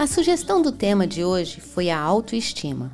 A 0.00 0.06
sugestão 0.06 0.62
do 0.62 0.72
tema 0.72 1.06
de 1.06 1.22
hoje 1.22 1.60
foi 1.60 1.90
a 1.90 2.00
autoestima. 2.00 2.90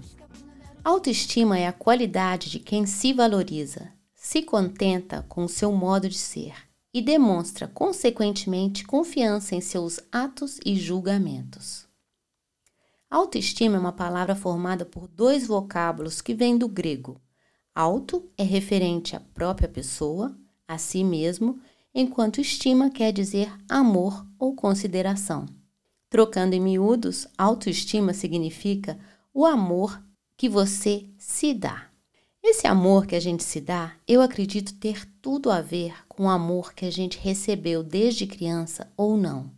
Autoestima 0.82 1.56
é 1.56 1.68
a 1.68 1.72
qualidade 1.72 2.50
de 2.50 2.58
quem 2.58 2.84
se 2.84 3.12
valoriza, 3.12 3.92
se 4.12 4.42
contenta 4.42 5.24
com 5.28 5.44
o 5.44 5.48
seu 5.48 5.70
modo 5.70 6.08
de 6.08 6.18
ser 6.18 6.52
e 6.92 7.00
demonstra, 7.00 7.68
consequentemente, 7.68 8.84
confiança 8.84 9.54
em 9.54 9.60
seus 9.60 10.00
atos 10.10 10.58
e 10.66 10.74
julgamentos. 10.74 11.86
Autoestima 13.08 13.76
é 13.76 13.78
uma 13.78 13.92
palavra 13.92 14.34
formada 14.34 14.84
por 14.84 15.06
dois 15.06 15.46
vocábulos 15.46 16.20
que 16.20 16.34
vêm 16.34 16.58
do 16.58 16.66
grego. 16.66 17.20
Auto 17.72 18.28
é 18.36 18.42
referente 18.42 19.14
à 19.14 19.20
própria 19.20 19.68
pessoa, 19.68 20.36
a 20.66 20.76
si 20.76 21.04
mesmo, 21.04 21.60
enquanto 21.94 22.40
estima 22.40 22.90
quer 22.90 23.12
dizer 23.12 23.48
amor 23.68 24.26
ou 24.40 24.56
consideração. 24.56 25.46
Trocando 26.08 26.54
em 26.54 26.60
miúdos, 26.60 27.26
autoestima 27.36 28.12
significa 28.12 28.98
o 29.34 29.44
amor 29.44 30.00
que 30.36 30.48
você 30.48 31.06
se 31.18 31.52
dá. 31.52 31.90
Esse 32.42 32.66
amor 32.66 33.06
que 33.06 33.16
a 33.16 33.20
gente 33.20 33.42
se 33.42 33.60
dá, 33.60 33.96
eu 34.06 34.22
acredito 34.22 34.74
ter 34.74 35.04
tudo 35.20 35.50
a 35.50 35.60
ver 35.60 36.06
com 36.06 36.24
o 36.24 36.28
amor 36.28 36.74
que 36.74 36.84
a 36.84 36.90
gente 36.92 37.18
recebeu 37.18 37.82
desde 37.82 38.26
criança 38.26 38.92
ou 38.96 39.16
não. 39.16 39.50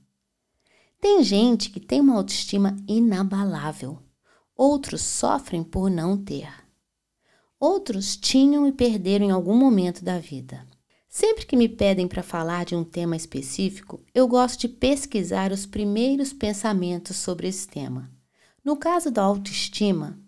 Tem 0.98 1.22
gente 1.22 1.70
que 1.70 1.80
tem 1.80 2.00
uma 2.00 2.16
autoestima 2.16 2.74
inabalável, 2.88 3.98
outros 4.56 5.02
sofrem 5.02 5.62
por 5.62 5.91
não 5.91 6.16
ter. 6.16 6.50
Outros 7.60 8.16
tinham 8.16 8.66
e 8.66 8.72
perderam 8.72 9.26
em 9.26 9.30
algum 9.30 9.54
momento 9.54 10.02
da 10.02 10.19
vida. 10.19 10.66
Sempre 11.08 11.46
que 11.46 11.56
me 11.56 11.68
pedem 11.68 12.06
para 12.06 12.22
falar 12.22 12.64
de 12.64 12.76
um 12.76 12.84
tema 12.84 13.16
específico, 13.16 14.00
eu 14.14 14.28
gosto 14.28 14.60
de 14.60 14.68
pesquisar 14.68 15.52
os 15.52 15.66
primeiros 15.66 16.32
pensamentos 16.32 17.16
sobre 17.16 17.48
esse 17.48 17.66
tema. 17.66 18.10
No 18.62 18.76
caso 18.76 19.10
da 19.10 19.22
autoestima, 19.22 20.18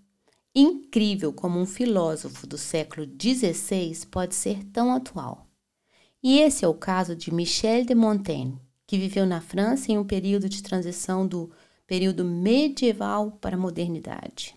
Incrível 0.55 1.33
como 1.33 1.61
um 1.61 1.67
filósofo 1.67 2.45
do 2.45 2.59
século 2.59 3.07
XVI 3.07 4.05
pode 4.11 4.35
ser 4.35 4.65
tão 4.65 4.93
atual. 4.93 5.47
E 6.21 6.41
esse 6.41 6.65
é 6.65 6.69
o 6.69 6.75
caso 6.75 7.15
de 7.15 7.33
Michel 7.33 7.85
de 7.85 7.95
Montaigne, 7.95 8.61
que 8.85 8.99
viveu 8.99 9.25
na 9.25 9.41
França 9.41 9.93
em 9.93 9.99
um 9.99 10.05
período 10.05 10.49
de 10.49 10.61
transição 10.61 11.25
do 11.25 11.53
período 11.87 12.25
medieval 12.25 13.31
para 13.41 13.55
a 13.55 13.59
modernidade. 13.59 14.57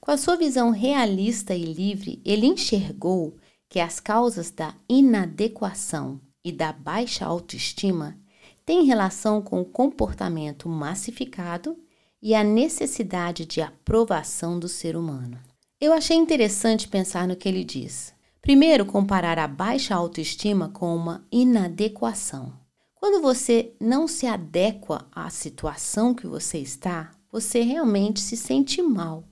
Com 0.00 0.12
a 0.12 0.16
sua 0.16 0.36
visão 0.36 0.70
realista 0.70 1.52
e 1.52 1.64
livre, 1.64 2.22
ele 2.24 2.46
enxergou 2.46 3.36
que 3.70 3.78
as 3.78 4.00
causas 4.00 4.50
da 4.50 4.74
inadequação 4.88 6.20
e 6.44 6.50
da 6.50 6.72
baixa 6.72 7.24
autoestima 7.24 8.18
têm 8.66 8.84
relação 8.84 9.40
com 9.40 9.60
o 9.60 9.64
comportamento 9.64 10.68
massificado 10.68 11.78
e 12.20 12.34
a 12.34 12.42
necessidade 12.42 13.46
de 13.46 13.62
aprovação 13.62 14.58
do 14.58 14.68
ser 14.68 14.96
humano. 14.96 15.38
Eu 15.80 15.92
achei 15.92 16.16
interessante 16.16 16.88
pensar 16.88 17.28
no 17.28 17.36
que 17.36 17.48
ele 17.48 17.62
diz. 17.62 18.12
Primeiro, 18.42 18.84
comparar 18.84 19.38
a 19.38 19.46
baixa 19.46 19.94
autoestima 19.94 20.68
com 20.68 20.94
uma 20.94 21.24
inadequação. 21.30 22.52
Quando 22.94 23.22
você 23.22 23.72
não 23.80 24.08
se 24.08 24.26
adequa 24.26 25.06
à 25.12 25.30
situação 25.30 26.12
que 26.12 26.26
você 26.26 26.58
está, 26.58 27.12
você 27.30 27.60
realmente 27.62 28.18
se 28.18 28.36
sente 28.36 28.82
mal. 28.82 29.24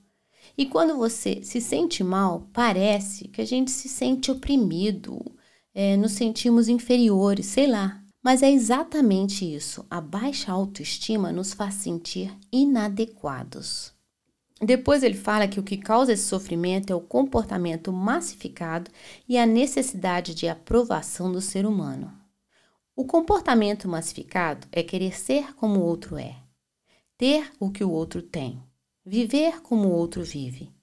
E 0.59 0.65
quando 0.65 0.97
você 0.97 1.41
se 1.41 1.61
sente 1.61 2.03
mal, 2.03 2.49
parece 2.51 3.29
que 3.29 3.41
a 3.41 3.45
gente 3.45 3.71
se 3.71 3.87
sente 3.87 4.29
oprimido, 4.29 5.23
é, 5.73 5.95
nos 5.95 6.11
sentimos 6.11 6.67
inferiores, 6.67 7.45
sei 7.45 7.65
lá. 7.65 8.03
Mas 8.21 8.43
é 8.43 8.51
exatamente 8.51 9.45
isso. 9.45 9.85
A 9.89 10.01
baixa 10.01 10.51
autoestima 10.51 11.31
nos 11.31 11.53
faz 11.53 11.75
sentir 11.75 12.37
inadequados. 12.51 13.93
Depois 14.61 15.01
ele 15.01 15.15
fala 15.15 15.47
que 15.47 15.61
o 15.61 15.63
que 15.63 15.77
causa 15.77 16.11
esse 16.11 16.23
sofrimento 16.23 16.91
é 16.91 16.95
o 16.95 16.99
comportamento 16.99 17.93
massificado 17.93 18.91
e 19.29 19.37
a 19.37 19.45
necessidade 19.45 20.35
de 20.35 20.49
aprovação 20.49 21.31
do 21.31 21.39
ser 21.39 21.65
humano. 21.65 22.11
O 22.97 23.05
comportamento 23.05 23.87
massificado 23.87 24.67
é 24.73 24.83
querer 24.83 25.17
ser 25.17 25.55
como 25.55 25.79
o 25.79 25.85
outro 25.85 26.17
é, 26.17 26.35
ter 27.17 27.49
o 27.61 27.71
que 27.71 27.81
o 27.85 27.89
outro 27.89 28.21
tem, 28.21 28.61
viver 29.05 29.61
como 29.61 29.87
o 29.87 29.91
outro 29.91 30.23
vive. 30.23 30.73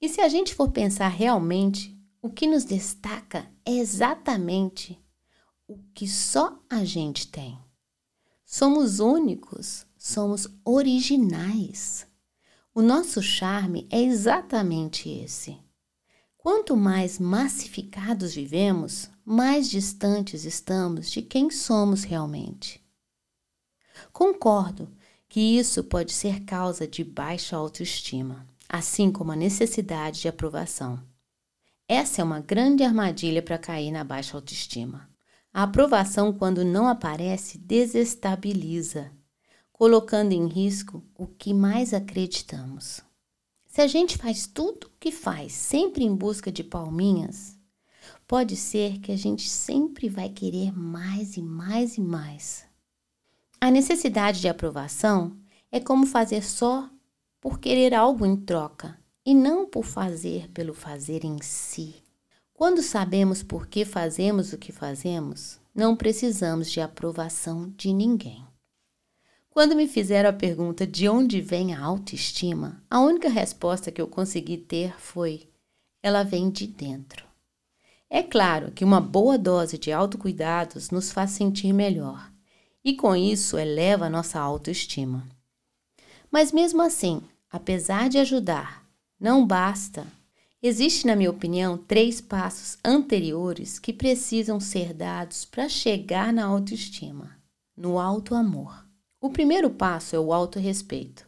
E 0.00 0.08
se 0.08 0.20
a 0.20 0.28
gente 0.28 0.54
for 0.54 0.70
pensar 0.70 1.08
realmente, 1.08 1.96
o 2.22 2.30
que 2.30 2.46
nos 2.46 2.64
destaca 2.64 3.50
é 3.64 3.72
exatamente 3.72 4.98
o 5.66 5.78
que 5.94 6.08
só 6.08 6.58
a 6.68 6.84
gente 6.84 7.28
tem. 7.28 7.58
Somos 8.44 8.98
únicos, 8.98 9.86
somos 9.96 10.48
originais. 10.64 12.06
O 12.74 12.82
nosso 12.82 13.22
charme 13.22 13.86
é 13.90 14.00
exatamente 14.00 15.08
esse. 15.08 15.58
Quanto 16.36 16.76
mais 16.76 17.18
massificados 17.18 18.34
vivemos, 18.34 19.10
mais 19.24 19.68
distantes 19.68 20.44
estamos 20.44 21.10
de 21.10 21.22
quem 21.22 21.50
somos 21.50 22.02
realmente. 22.02 22.82
Concordo 24.12 24.90
que 25.30 25.40
isso 25.40 25.84
pode 25.84 26.12
ser 26.12 26.40
causa 26.40 26.88
de 26.88 27.04
baixa 27.04 27.56
autoestima, 27.56 28.44
assim 28.68 29.12
como 29.12 29.30
a 29.30 29.36
necessidade 29.36 30.22
de 30.22 30.28
aprovação. 30.28 31.00
Essa 31.86 32.20
é 32.20 32.24
uma 32.24 32.40
grande 32.40 32.82
armadilha 32.82 33.40
para 33.40 33.56
cair 33.56 33.92
na 33.92 34.02
baixa 34.02 34.36
autoestima. 34.36 35.08
A 35.54 35.62
aprovação, 35.62 36.32
quando 36.32 36.64
não 36.64 36.88
aparece, 36.88 37.58
desestabiliza, 37.58 39.12
colocando 39.72 40.32
em 40.32 40.48
risco 40.48 41.00
o 41.16 41.28
que 41.28 41.54
mais 41.54 41.94
acreditamos. 41.94 43.00
Se 43.68 43.80
a 43.80 43.86
gente 43.86 44.18
faz 44.18 44.48
tudo 44.48 44.88
o 44.88 44.90
que 44.98 45.12
faz, 45.12 45.52
sempre 45.52 46.02
em 46.02 46.12
busca 46.12 46.50
de 46.50 46.64
palminhas, 46.64 47.56
pode 48.26 48.56
ser 48.56 48.98
que 48.98 49.12
a 49.12 49.16
gente 49.16 49.48
sempre 49.48 50.08
vai 50.08 50.28
querer 50.28 50.76
mais 50.76 51.36
e 51.36 51.42
mais 51.42 51.96
e 51.96 52.00
mais. 52.00 52.68
A 53.62 53.70
necessidade 53.70 54.40
de 54.40 54.48
aprovação 54.48 55.36
é 55.70 55.78
como 55.78 56.06
fazer 56.06 56.42
só 56.42 56.88
por 57.38 57.60
querer 57.60 57.92
algo 57.92 58.24
em 58.24 58.34
troca 58.34 58.98
e 59.24 59.34
não 59.34 59.68
por 59.68 59.84
fazer 59.84 60.48
pelo 60.52 60.72
fazer 60.72 61.26
em 61.26 61.36
si. 61.42 61.96
Quando 62.54 62.80
sabemos 62.80 63.42
por 63.42 63.66
que 63.66 63.84
fazemos 63.84 64.54
o 64.54 64.58
que 64.58 64.72
fazemos, 64.72 65.60
não 65.74 65.94
precisamos 65.94 66.70
de 66.70 66.80
aprovação 66.80 67.68
de 67.76 67.92
ninguém. 67.92 68.42
Quando 69.50 69.76
me 69.76 69.86
fizeram 69.86 70.30
a 70.30 70.32
pergunta 70.32 70.86
de 70.86 71.06
onde 71.06 71.42
vem 71.42 71.74
a 71.74 71.84
autoestima, 71.84 72.82
a 72.88 72.98
única 73.00 73.28
resposta 73.28 73.92
que 73.92 74.00
eu 74.00 74.08
consegui 74.08 74.56
ter 74.56 74.98
foi: 74.98 75.50
ela 76.02 76.22
vem 76.22 76.48
de 76.48 76.66
dentro. 76.66 77.26
É 78.08 78.22
claro 78.22 78.72
que 78.72 78.84
uma 78.84 79.02
boa 79.02 79.36
dose 79.36 79.76
de 79.76 79.92
autocuidados 79.92 80.90
nos 80.90 81.12
faz 81.12 81.32
sentir 81.32 81.74
melhor 81.74 82.29
e 82.84 82.94
com 82.94 83.14
isso 83.14 83.58
eleva 83.58 84.06
a 84.06 84.10
nossa 84.10 84.40
autoestima. 84.40 85.28
Mas 86.30 86.52
mesmo 86.52 86.82
assim, 86.82 87.22
apesar 87.50 88.08
de 88.08 88.18
ajudar, 88.18 88.86
não 89.18 89.46
basta 89.46 90.06
Existem, 90.62 91.10
na 91.10 91.16
minha 91.16 91.30
opinião, 91.30 91.78
três 91.78 92.20
passos 92.20 92.76
anteriores 92.84 93.78
que 93.78 93.94
precisam 93.94 94.60
ser 94.60 94.92
dados 94.92 95.46
para 95.46 95.70
chegar 95.70 96.34
na 96.34 96.44
autoestima, 96.44 97.34
no 97.74 97.98
auto-amor. 97.98 98.86
O 99.18 99.30
primeiro 99.30 99.70
passo 99.70 100.14
é 100.14 100.18
o 100.18 100.34
autorrespeito. 100.34 101.26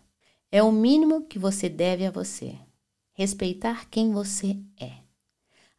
É 0.50 0.62
o 0.62 0.70
mínimo 0.70 1.22
que 1.22 1.38
você 1.38 1.66
deve 1.66 2.05
a 2.05 2.10
você. 2.10 2.58
Respeitar 3.14 3.88
quem 3.88 4.12
você 4.12 4.58
é. 4.78 4.98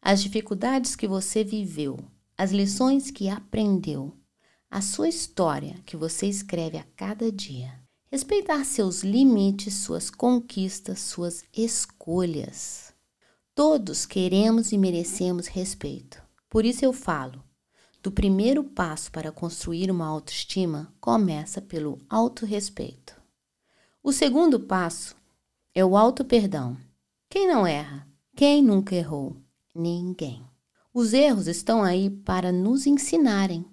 As 0.02 0.20
dificuldades 0.20 0.96
que 0.96 1.06
você 1.06 1.44
viveu, 1.44 1.96
as 2.36 2.50
lições 2.50 3.12
que 3.12 3.28
aprendeu, 3.28 4.12
a 4.70 4.80
sua 4.80 5.08
história 5.08 5.80
que 5.86 5.96
você 5.96 6.26
escreve 6.26 6.78
a 6.78 6.84
cada 6.96 7.30
dia. 7.30 7.72
Respeitar 8.10 8.64
seus 8.64 9.02
limites, 9.02 9.74
suas 9.74 10.10
conquistas, 10.10 11.00
suas 11.00 11.44
escolhas. 11.52 12.92
Todos 13.54 14.06
queremos 14.06 14.72
e 14.72 14.78
merecemos 14.78 15.46
respeito. 15.46 16.22
Por 16.48 16.64
isso 16.64 16.84
eu 16.84 16.92
falo: 16.92 17.42
do 18.02 18.12
primeiro 18.12 18.62
passo 18.62 19.10
para 19.10 19.32
construir 19.32 19.90
uma 19.90 20.06
autoestima 20.06 20.92
começa 21.00 21.62
pelo 21.62 21.98
autorrespeito. 22.08 23.16
O 24.02 24.12
segundo 24.12 24.60
passo 24.60 25.16
é 25.74 25.84
o 25.84 25.96
auto-perdão. 25.96 26.76
Quem 27.30 27.48
não 27.48 27.66
erra? 27.66 28.06
Quem 28.36 28.62
nunca 28.62 28.94
errou? 28.94 29.36
Ninguém. 29.74 30.44
Os 30.92 31.12
erros 31.12 31.46
estão 31.46 31.82
aí 31.82 32.10
para 32.10 32.52
nos 32.52 32.86
ensinarem. 32.86 33.64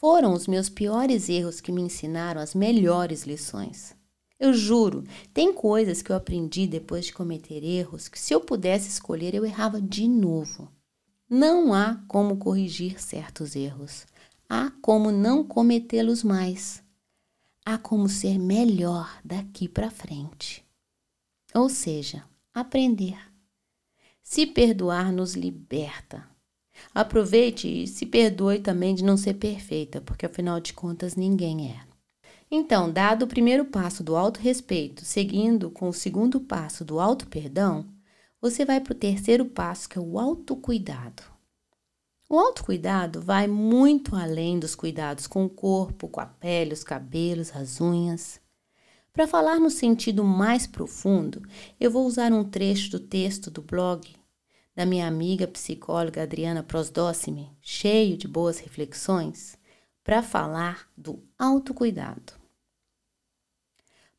Foram 0.00 0.32
os 0.32 0.46
meus 0.46 0.70
piores 0.70 1.28
erros 1.28 1.60
que 1.60 1.70
me 1.70 1.82
ensinaram 1.82 2.40
as 2.40 2.54
melhores 2.54 3.24
lições. 3.24 3.94
Eu 4.38 4.54
juro, 4.54 5.04
tem 5.34 5.52
coisas 5.52 6.00
que 6.00 6.10
eu 6.10 6.16
aprendi 6.16 6.66
depois 6.66 7.04
de 7.04 7.12
cometer 7.12 7.62
erros 7.62 8.08
que, 8.08 8.18
se 8.18 8.32
eu 8.32 8.40
pudesse 8.40 8.88
escolher, 8.88 9.34
eu 9.34 9.44
errava 9.44 9.78
de 9.78 10.08
novo. 10.08 10.72
Não 11.28 11.74
há 11.74 12.02
como 12.08 12.38
corrigir 12.38 12.98
certos 12.98 13.54
erros. 13.54 14.06
Há 14.48 14.70
como 14.80 15.12
não 15.12 15.44
cometê-los 15.44 16.24
mais. 16.24 16.82
Há 17.62 17.76
como 17.76 18.08
ser 18.08 18.38
melhor 18.38 19.20
daqui 19.22 19.68
para 19.68 19.90
frente. 19.90 20.64
Ou 21.54 21.68
seja, 21.68 22.24
aprender. 22.54 23.18
Se 24.22 24.46
perdoar 24.46 25.12
nos 25.12 25.34
liberta. 25.34 26.26
Aproveite 26.94 27.68
e 27.68 27.86
se 27.86 28.06
perdoe 28.06 28.58
também 28.58 28.94
de 28.94 29.04
não 29.04 29.16
ser 29.16 29.34
perfeita, 29.34 30.00
porque 30.00 30.26
afinal 30.26 30.60
de 30.60 30.72
contas 30.72 31.14
ninguém 31.14 31.70
é. 31.70 31.80
Então, 32.50 32.90
dado 32.90 33.24
o 33.24 33.28
primeiro 33.28 33.64
passo 33.64 34.02
do 34.02 34.16
auto-respeito, 34.16 35.04
seguindo 35.04 35.70
com 35.70 35.88
o 35.88 35.94
segundo 35.94 36.40
passo 36.40 36.84
do 36.84 36.98
auto-perdão, 36.98 37.86
você 38.40 38.64
vai 38.64 38.80
para 38.80 38.92
o 38.92 38.96
terceiro 38.96 39.44
passo, 39.44 39.88
que 39.88 39.98
é 39.98 40.00
o 40.00 40.18
autocuidado. 40.18 41.22
O 42.28 42.38
autocuidado 42.38 43.20
vai 43.20 43.46
muito 43.46 44.16
além 44.16 44.58
dos 44.58 44.74
cuidados 44.74 45.26
com 45.26 45.44
o 45.44 45.50
corpo, 45.50 46.08
com 46.08 46.20
a 46.20 46.26
pele, 46.26 46.72
os 46.72 46.82
cabelos, 46.82 47.54
as 47.54 47.80
unhas. 47.80 48.40
Para 49.12 49.26
falar 49.26 49.58
no 49.58 49.68
sentido 49.68 50.24
mais 50.24 50.66
profundo, 50.66 51.42
eu 51.78 51.90
vou 51.90 52.06
usar 52.06 52.32
um 52.32 52.44
trecho 52.44 52.92
do 52.92 53.00
texto 53.00 53.50
do 53.50 53.60
blog 53.60 54.08
da 54.80 54.86
minha 54.86 55.06
amiga 55.06 55.46
psicóloga 55.46 56.22
Adriana 56.22 56.62
Prosdócime, 56.62 57.50
cheio 57.60 58.16
de 58.16 58.26
boas 58.26 58.58
reflexões, 58.58 59.58
para 60.02 60.22
falar 60.22 60.88
do 60.96 61.22
autocuidado. 61.38 62.32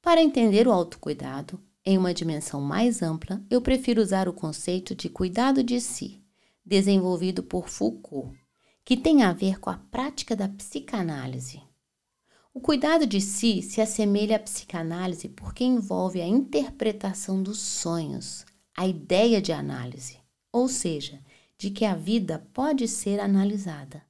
Para 0.03 0.21
entender 0.21 0.67
o 0.67 0.71
autocuidado, 0.71 1.59
em 1.83 1.97
uma 1.97 2.13
dimensão 2.13 2.61
mais 2.61 3.01
ampla, 3.01 3.43
eu 3.49 3.59
prefiro 3.59 3.99
usar 3.99 4.29
o 4.29 4.33
conceito 4.33 4.93
de 4.93 5.09
cuidado 5.09 5.63
de 5.63 5.81
si, 5.81 6.23
desenvolvido 6.63 7.41
por 7.41 7.67
Foucault, 7.67 8.37
que 8.85 8.95
tem 8.95 9.23
a 9.23 9.33
ver 9.33 9.59
com 9.59 9.71
a 9.71 9.79
prática 9.89 10.35
da 10.35 10.47
psicanálise. 10.47 11.59
O 12.53 12.61
cuidado 12.61 13.07
de 13.07 13.19
si 13.19 13.63
se 13.63 13.81
assemelha 13.81 14.35
à 14.35 14.39
psicanálise 14.39 15.27
porque 15.27 15.63
envolve 15.63 16.21
a 16.21 16.27
interpretação 16.27 17.41
dos 17.41 17.57
sonhos, 17.57 18.45
a 18.77 18.85
ideia 18.85 19.41
de 19.41 19.51
análise, 19.51 20.20
ou 20.51 20.67
seja, 20.67 21.19
de 21.57 21.69
que 21.69 21.85
a 21.85 21.95
vida 21.95 22.47
pode 22.53 22.87
ser 22.87 23.19
analisada. 23.19 24.03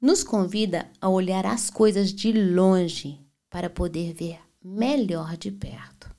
Nos 0.00 0.24
convida 0.24 0.90
a 1.00 1.08
olhar 1.08 1.46
as 1.46 1.70
coisas 1.70 2.12
de 2.12 2.32
longe 2.32 3.20
para 3.48 3.70
poder 3.70 4.12
ver 4.12 4.40
melhor 4.62 5.36
de 5.36 5.50
perto. 5.50 6.14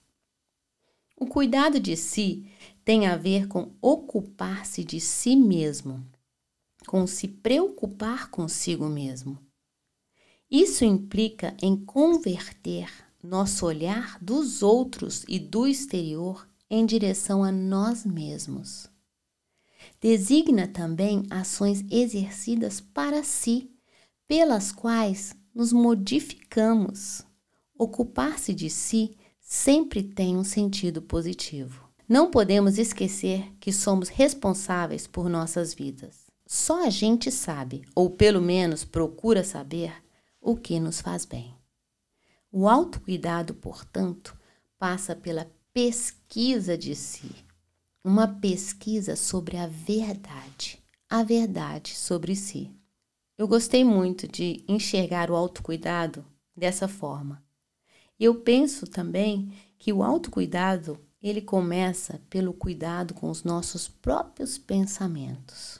O 1.15 1.25
cuidado 1.27 1.79
de 1.79 1.95
si 1.95 2.49
tem 2.83 3.07
a 3.07 3.15
ver 3.15 3.47
com 3.47 3.71
ocupar-se 3.81 4.83
de 4.83 4.99
si 4.99 5.35
mesmo, 5.35 6.05
com 6.87 7.05
se 7.05 7.27
preocupar 7.27 8.29
consigo 8.29 8.87
mesmo. 8.87 9.37
Isso 10.49 10.83
implica 10.83 11.55
em 11.61 11.77
converter 11.77 12.89
nosso 13.23 13.65
olhar 13.65 14.17
dos 14.19 14.61
outros 14.61 15.23
e 15.27 15.39
do 15.39 15.67
exterior 15.67 16.47
em 16.69 16.85
direção 16.85 17.43
a 17.43 17.51
nós 17.51 18.05
mesmos. 18.05 18.90
Designa 19.99 20.67
também 20.67 21.23
ações 21.29 21.83
exercidas 21.89 22.79
para 22.81 23.23
si, 23.23 23.71
pelas 24.27 24.71
quais 24.71 25.35
nos 25.53 25.73
modificamos. 25.73 27.23
Ocupar-se 27.77 28.53
de 28.53 28.69
si 28.69 29.17
sempre 29.39 30.01
tem 30.01 30.37
um 30.37 30.43
sentido 30.43 31.01
positivo. 31.01 31.89
Não 32.07 32.29
podemos 32.29 32.77
esquecer 32.77 33.51
que 33.59 33.71
somos 33.71 34.09
responsáveis 34.09 35.07
por 35.07 35.29
nossas 35.29 35.73
vidas. 35.73 36.31
Só 36.45 36.85
a 36.85 36.89
gente 36.89 37.31
sabe, 37.31 37.83
ou 37.95 38.09
pelo 38.09 38.41
menos 38.41 38.83
procura 38.83 39.43
saber, 39.43 39.93
o 40.41 40.57
que 40.57 40.79
nos 40.79 40.99
faz 40.99 41.23
bem. 41.23 41.55
O 42.51 42.67
autocuidado, 42.67 43.53
portanto, 43.53 44.37
passa 44.77 45.15
pela 45.15 45.49
pesquisa 45.73 46.77
de 46.77 46.95
si, 46.95 47.31
uma 48.03 48.27
pesquisa 48.27 49.15
sobre 49.15 49.57
a 49.57 49.67
verdade, 49.67 50.79
a 51.09 51.23
verdade 51.23 51.95
sobre 51.95 52.35
si. 52.35 52.71
Eu 53.37 53.47
gostei 53.47 53.83
muito 53.83 54.27
de 54.27 54.63
enxergar 54.67 55.29
o 55.29 55.35
autocuidado 55.35 56.25
dessa 56.55 56.87
forma. 56.87 57.43
Eu 58.19 58.35
penso 58.35 58.87
também 58.87 59.51
que 59.77 59.93
o 59.93 60.03
autocuidado, 60.03 60.99
ele 61.21 61.41
começa 61.41 62.19
pelo 62.29 62.53
cuidado 62.53 63.13
com 63.13 63.29
os 63.29 63.43
nossos 63.43 63.87
próprios 63.87 64.57
pensamentos. 64.57 65.79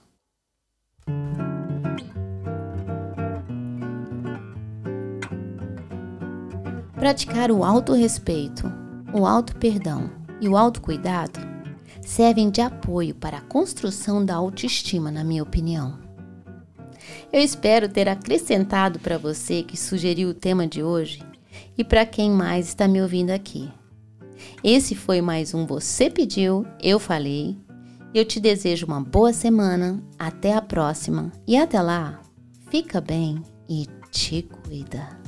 Praticar 6.94 7.52
o 7.52 7.64
autorrespeito, 7.64 8.64
o 9.12 9.26
auto-perdão 9.26 10.10
e 10.40 10.48
o 10.48 10.56
autocuidado 10.56 11.51
servem 12.12 12.50
de 12.50 12.60
apoio 12.60 13.16
para 13.16 13.38
a 13.38 13.42
construção 13.42 14.26
da 14.26 14.36
autoestima, 14.36 15.10
na 15.10 15.24
minha 15.24 15.42
opinião. 15.42 15.98
Eu 17.32 17.40
espero 17.40 17.88
ter 17.88 18.10
acrescentado 18.10 19.00
para 19.00 19.18
você 19.18 19.64
que 19.64 19.78
sugeriu 19.78 20.28
o 20.28 20.34
tema 20.34 20.68
de 20.68 20.84
hoje 20.84 21.24
e 21.78 21.86
para 21.86 22.06
quem 22.06 22.30
mais 22.30 22.68
está 22.68 22.86
me 22.86 23.02
ouvindo 23.02 23.30
aqui. 23.30 23.72
Esse 24.62 24.94
foi 24.94 25.22
mais 25.22 25.54
um 25.54 25.66
Você 25.66 26.10
Pediu, 26.10 26.68
Eu 26.82 27.00
Falei. 27.00 27.58
Eu 28.14 28.26
te 28.26 28.42
desejo 28.42 28.88
uma 28.88 29.00
boa 29.00 29.32
semana, 29.32 30.04
até 30.20 30.54
a 30.54 30.62
próxima 30.62 31.32
e 31.48 31.56
até 31.56 31.82
lá, 31.82 32.20
fica 32.70 33.00
bem 33.00 33.42
e 33.70 33.88
te 34.12 34.42
cuida. 34.42 35.21